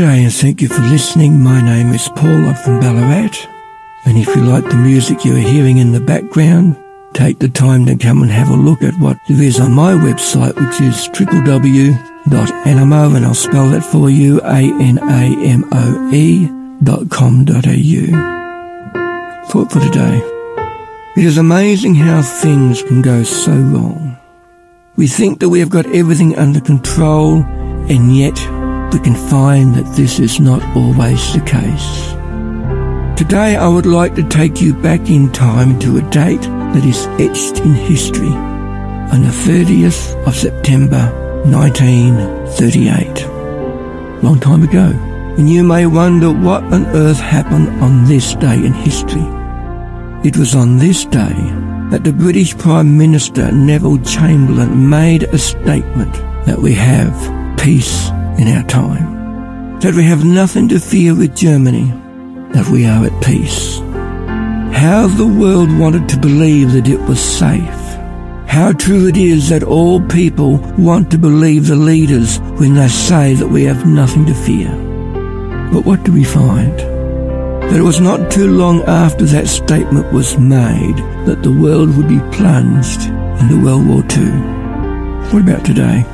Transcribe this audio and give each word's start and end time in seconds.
day 0.00 0.24
and 0.24 0.32
thank 0.32 0.62
you 0.62 0.68
for 0.68 0.80
listening. 0.82 1.42
My 1.42 1.60
name 1.60 1.92
is 1.92 2.08
Paul. 2.08 2.46
I'm 2.46 2.54
from 2.54 2.80
Ballarat. 2.80 3.36
And 4.06 4.16
if 4.16 4.26
you 4.34 4.42
like 4.42 4.64
the 4.64 4.76
music 4.76 5.24
you're 5.24 5.36
hearing 5.36 5.78
in 5.78 5.92
the 5.92 6.00
background, 6.00 6.76
take 7.12 7.38
the 7.38 7.48
time 7.48 7.84
to 7.86 7.96
come 7.96 8.22
and 8.22 8.30
have 8.30 8.48
a 8.48 8.56
look 8.56 8.82
at 8.82 8.98
what 8.98 9.18
there 9.28 9.42
is 9.42 9.60
on 9.60 9.72
my 9.72 9.92
website, 9.92 10.54
which 10.56 10.80
is 10.80 11.08
www.anamoe, 11.08 13.16
and 13.16 13.26
I'll 13.26 13.34
spell 13.34 13.68
that 13.70 13.84
for 13.84 14.08
you, 14.08 14.40
A-N-A-M-O-E 14.40 16.48
dot 16.82 17.10
com 17.10 17.44
dot 17.44 17.66
au. 17.66 18.06
Thought 19.48 19.72
for 19.72 19.80
today. 19.80 20.22
It 21.16 21.24
is 21.24 21.36
amazing 21.36 21.96
how 21.96 22.22
things 22.22 22.82
can 22.82 23.02
go 23.02 23.24
so 23.24 23.52
wrong. 23.52 24.16
We 24.96 25.06
think 25.06 25.40
that 25.40 25.50
we 25.50 25.60
have 25.60 25.70
got 25.70 25.86
everything 25.86 26.38
under 26.38 26.60
control, 26.60 27.44
and 27.88 28.16
yet 28.16 28.38
we 28.92 29.00
can 29.00 29.14
find 29.14 29.74
that 29.74 29.90
this 29.96 30.18
is 30.18 30.38
not 30.38 30.62
always 30.76 31.32
the 31.32 31.40
case. 31.40 32.12
Today 33.16 33.56
I 33.56 33.66
would 33.68 33.86
like 33.86 34.14
to 34.16 34.28
take 34.28 34.60
you 34.60 34.74
back 34.74 35.08
in 35.08 35.32
time 35.32 35.78
to 35.80 35.96
a 35.96 36.02
date 36.10 36.42
that 36.42 36.84
is 36.84 37.06
etched 37.18 37.60
in 37.60 37.72
history 37.74 38.28
on 38.28 39.22
the 39.22 39.28
30th 39.28 40.14
of 40.26 40.36
September 40.36 41.10
1938. 41.46 44.22
Long 44.22 44.38
time 44.38 44.62
ago. 44.62 44.92
And 45.38 45.48
you 45.48 45.64
may 45.64 45.86
wonder 45.86 46.30
what 46.30 46.62
on 46.64 46.84
earth 46.88 47.18
happened 47.18 47.82
on 47.82 48.04
this 48.04 48.34
day 48.34 48.56
in 48.56 48.74
history. 48.74 49.24
It 50.22 50.36
was 50.36 50.54
on 50.54 50.76
this 50.76 51.06
day 51.06 51.32
that 51.90 52.04
the 52.04 52.12
British 52.12 52.54
Prime 52.58 52.98
Minister 52.98 53.50
Neville 53.50 54.02
Chamberlain 54.02 54.90
made 54.90 55.22
a 55.22 55.38
statement 55.38 56.12
that 56.44 56.58
we 56.58 56.74
have 56.74 57.14
peace 57.58 58.10
in 58.42 58.56
our 58.56 58.64
time, 58.64 59.78
that 59.78 59.94
we 59.94 60.02
have 60.02 60.24
nothing 60.24 60.68
to 60.68 60.80
fear 60.80 61.14
with 61.14 61.36
Germany, 61.36 61.86
that 62.52 62.68
we 62.72 62.84
are 62.86 63.06
at 63.06 63.22
peace. 63.22 63.78
How 64.74 65.06
the 65.06 65.26
world 65.26 65.70
wanted 65.78 66.08
to 66.08 66.18
believe 66.18 66.72
that 66.72 66.88
it 66.88 67.00
was 67.00 67.20
safe. 67.20 67.82
How 68.48 68.72
true 68.72 69.06
it 69.06 69.16
is 69.16 69.48
that 69.48 69.62
all 69.62 70.00
people 70.08 70.58
want 70.76 71.10
to 71.10 71.18
believe 71.18 71.68
the 71.68 71.76
leaders 71.76 72.38
when 72.58 72.74
they 72.74 72.88
say 72.88 73.34
that 73.34 73.48
we 73.48 73.62
have 73.64 73.86
nothing 73.86 74.26
to 74.26 74.34
fear. 74.34 74.70
But 75.72 75.84
what 75.84 76.02
do 76.02 76.12
we 76.12 76.24
find? 76.24 76.76
That 76.78 77.78
it 77.78 77.82
was 77.82 78.00
not 78.00 78.32
too 78.32 78.50
long 78.50 78.82
after 78.82 79.24
that 79.26 79.46
statement 79.46 80.12
was 80.12 80.36
made 80.36 80.96
that 81.26 81.42
the 81.42 81.52
world 81.52 81.96
would 81.96 82.08
be 82.08 82.18
plunged 82.36 83.02
into 83.40 83.64
World 83.64 83.86
War 83.86 84.02
II. 84.10 84.32
What 85.30 85.42
about 85.42 85.64
today? 85.64 86.04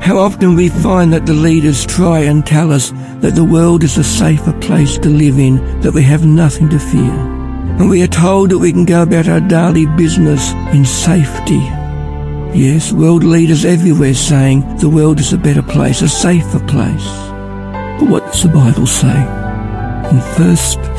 How 0.00 0.18
often 0.18 0.54
we 0.54 0.68
find 0.68 1.12
that 1.12 1.26
the 1.26 1.34
leaders 1.34 1.84
try 1.84 2.20
and 2.20 2.46
tell 2.46 2.72
us 2.72 2.90
that 3.20 3.34
the 3.34 3.44
world 3.44 3.84
is 3.84 3.98
a 3.98 4.04
safer 4.04 4.52
place 4.60 4.96
to 4.98 5.08
live 5.08 5.38
in, 5.38 5.80
that 5.80 5.92
we 5.92 6.02
have 6.02 6.24
nothing 6.24 6.68
to 6.70 6.78
fear. 6.78 7.12
And 7.78 7.90
we 7.90 8.02
are 8.02 8.08
told 8.08 8.50
that 8.50 8.58
we 8.58 8.72
can 8.72 8.84
go 8.84 9.02
about 9.02 9.28
our 9.28 9.40
daily 9.40 9.86
business 9.96 10.52
in 10.74 10.84
safety. 10.84 11.60
Yes, 12.54 12.92
world 12.92 13.22
leaders 13.22 13.64
everywhere 13.64 14.14
saying 14.14 14.78
the 14.78 14.88
world 14.88 15.20
is 15.20 15.32
a 15.32 15.38
better 15.38 15.62
place, 15.62 16.00
a 16.00 16.08
safer 16.08 16.60
place. 16.66 17.06
But 18.00 18.08
what 18.08 18.24
does 18.32 18.42
the 18.42 18.48
Bible 18.48 18.86
say? 18.86 19.20
In 20.10 20.16
1 20.16 20.56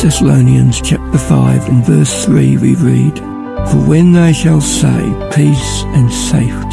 Thessalonians 0.00 0.80
chapter 0.80 1.18
5 1.18 1.68
and 1.68 1.84
verse 1.84 2.24
3 2.24 2.56
we 2.58 2.76
read, 2.76 3.18
For 3.18 3.84
when 3.88 4.12
they 4.12 4.32
shall 4.32 4.60
say 4.60 5.30
peace 5.34 5.82
and 5.96 6.12
safety, 6.12 6.71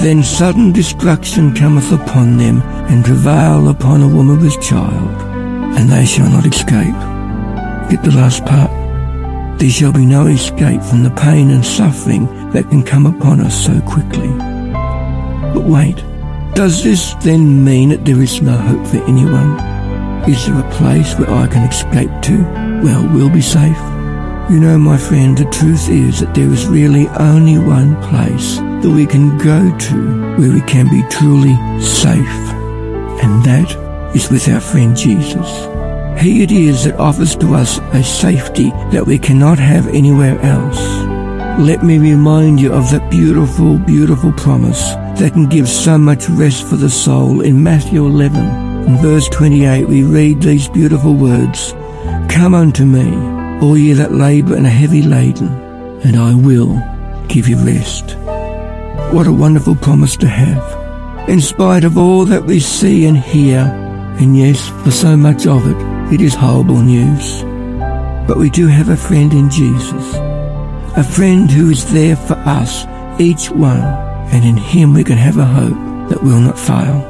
then 0.00 0.22
sudden 0.22 0.72
destruction 0.72 1.54
cometh 1.54 1.92
upon 1.92 2.38
them, 2.38 2.62
and 2.88 3.04
travail 3.04 3.68
upon 3.68 4.00
a 4.00 4.08
woman 4.08 4.40
with 4.40 4.60
child, 4.62 5.10
and 5.76 5.90
they 5.90 6.06
shall 6.06 6.28
not 6.30 6.46
escape. 6.46 6.96
Get 7.90 8.02
the 8.02 8.16
last 8.16 8.44
part. 8.46 8.70
There 9.58 9.68
shall 9.68 9.92
be 9.92 10.06
no 10.06 10.26
escape 10.26 10.82
from 10.82 11.02
the 11.02 11.10
pain 11.10 11.50
and 11.50 11.64
suffering 11.64 12.24
that 12.52 12.70
can 12.70 12.82
come 12.82 13.04
upon 13.04 13.40
us 13.40 13.66
so 13.66 13.78
quickly. 13.82 14.28
But 15.52 15.64
wait, 15.64 15.96
does 16.54 16.82
this 16.82 17.14
then 17.22 17.62
mean 17.62 17.90
that 17.90 18.06
there 18.06 18.22
is 18.22 18.40
no 18.40 18.56
hope 18.56 18.86
for 18.86 19.04
anyone? 19.04 19.60
Is 20.26 20.46
there 20.46 20.58
a 20.58 20.70
place 20.72 21.14
where 21.18 21.30
I 21.30 21.46
can 21.46 21.68
escape 21.68 22.10
to? 22.22 22.42
Well, 22.82 23.06
we'll 23.12 23.28
be 23.28 23.42
safe. 23.42 23.76
You 24.50 24.60
know, 24.60 24.78
my 24.78 24.96
friend, 24.96 25.36
the 25.36 25.44
truth 25.50 25.90
is 25.90 26.20
that 26.20 26.34
there 26.34 26.48
is 26.48 26.66
really 26.66 27.06
only 27.08 27.58
one 27.58 28.00
place 28.02 28.60
that 28.82 28.90
we 28.90 29.06
can 29.06 29.36
go 29.38 29.76
to 29.76 30.36
where 30.38 30.52
we 30.52 30.62
can 30.62 30.88
be 30.88 31.02
truly 31.10 31.54
safe. 31.80 32.36
And 33.22 33.44
that 33.44 33.70
is 34.14 34.30
with 34.30 34.48
our 34.48 34.60
friend 34.60 34.96
Jesus. 34.96 35.48
He 36.20 36.42
it 36.42 36.50
is 36.50 36.84
that 36.84 36.98
offers 36.98 37.36
to 37.36 37.54
us 37.54 37.78
a 37.92 38.02
safety 38.02 38.70
that 38.92 39.06
we 39.06 39.18
cannot 39.18 39.58
have 39.58 39.88
anywhere 39.88 40.38
else. 40.40 40.80
Let 41.58 41.82
me 41.82 41.98
remind 41.98 42.60
you 42.60 42.72
of 42.72 42.90
that 42.90 43.10
beautiful, 43.10 43.78
beautiful 43.78 44.32
promise 44.32 44.80
that 45.18 45.32
can 45.34 45.46
give 45.46 45.68
so 45.68 45.98
much 45.98 46.28
rest 46.30 46.66
for 46.66 46.76
the 46.76 46.88
soul 46.88 47.42
in 47.42 47.62
Matthew 47.62 48.06
11. 48.06 48.86
In 48.86 48.96
verse 48.98 49.28
28 49.28 49.86
we 49.86 50.02
read 50.02 50.40
these 50.40 50.68
beautiful 50.68 51.14
words, 51.14 51.72
Come 52.30 52.54
unto 52.54 52.86
me, 52.86 53.14
all 53.60 53.76
ye 53.76 53.92
that 53.92 54.12
labour 54.12 54.56
and 54.56 54.66
are 54.66 54.70
heavy 54.70 55.02
laden, 55.02 55.48
and 56.02 56.16
I 56.16 56.34
will 56.34 56.80
give 57.28 57.46
you 57.46 57.56
rest. 57.58 58.16
What 59.12 59.26
a 59.26 59.32
wonderful 59.32 59.74
promise 59.74 60.16
to 60.18 60.28
have. 60.28 61.28
In 61.28 61.40
spite 61.40 61.84
of 61.84 61.98
all 61.98 62.24
that 62.26 62.44
we 62.44 62.60
see 62.60 63.06
and 63.06 63.16
hear, 63.16 63.58
and 64.20 64.36
yes, 64.36 64.68
for 64.82 64.90
so 64.90 65.16
much 65.16 65.46
of 65.46 65.66
it, 65.66 66.14
it 66.14 66.20
is 66.20 66.34
horrible 66.34 66.80
news. 66.80 67.42
But 68.28 68.38
we 68.38 68.50
do 68.50 68.66
have 68.66 68.88
a 68.88 68.96
friend 68.96 69.32
in 69.32 69.50
Jesus. 69.50 70.14
A 70.96 71.04
friend 71.04 71.50
who 71.50 71.70
is 71.70 71.92
there 71.92 72.16
for 72.16 72.34
us, 72.34 72.84
each 73.20 73.50
one, 73.50 73.80
and 74.32 74.44
in 74.44 74.56
him 74.56 74.94
we 74.94 75.04
can 75.04 75.18
have 75.18 75.38
a 75.38 75.44
hope 75.44 76.08
that 76.08 76.22
will 76.22 76.40
not 76.40 76.58
fail. 76.58 77.04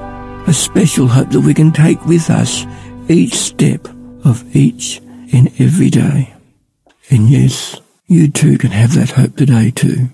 A 0.46 0.52
special 0.52 1.06
hope 1.06 1.30
that 1.30 1.40
we 1.40 1.54
can 1.54 1.72
take 1.72 2.04
with 2.06 2.30
us 2.30 2.66
each 3.08 3.34
step 3.34 3.86
of 4.24 4.44
each 4.56 5.00
and 5.32 5.48
every 5.60 5.90
day. 5.90 6.34
And 7.10 7.28
yes, 7.28 7.80
you 8.06 8.28
too 8.28 8.58
can 8.58 8.70
have 8.70 8.94
that 8.94 9.10
hope 9.10 9.36
today 9.36 9.70
too. 9.70 10.08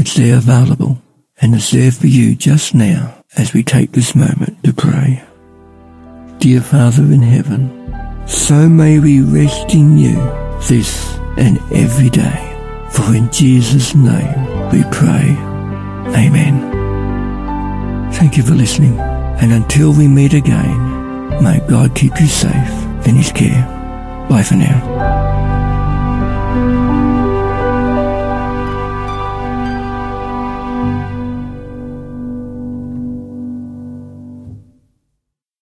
It's 0.00 0.14
there 0.14 0.38
available 0.38 0.96
and 1.42 1.54
it's 1.54 1.72
there 1.72 1.92
for 1.92 2.06
you 2.06 2.34
just 2.34 2.74
now 2.74 3.22
as 3.36 3.52
we 3.52 3.62
take 3.62 3.92
this 3.92 4.14
moment 4.14 4.56
to 4.64 4.72
pray. 4.72 5.22
Dear 6.38 6.62
Father 6.62 7.02
in 7.02 7.20
heaven, 7.20 7.68
so 8.26 8.66
may 8.66 8.98
we 8.98 9.20
rest 9.20 9.74
in 9.74 9.98
you 9.98 10.16
this 10.68 11.06
and 11.36 11.58
every 11.70 12.08
day. 12.08 12.46
For 12.92 13.14
in 13.14 13.30
Jesus' 13.30 13.94
name 13.94 14.70
we 14.70 14.84
pray. 14.84 15.36
Amen. 16.16 16.62
Thank 18.14 18.38
you 18.38 18.42
for 18.42 18.54
listening, 18.54 18.98
and 18.98 19.52
until 19.52 19.92
we 19.92 20.08
meet 20.08 20.32
again, 20.32 21.44
may 21.44 21.60
God 21.68 21.94
keep 21.94 22.18
you 22.18 22.26
safe 22.26 23.06
in 23.06 23.16
His 23.16 23.32
care. 23.32 23.66
Bye 24.30 24.44
for 24.44 24.54
now. 24.54 25.29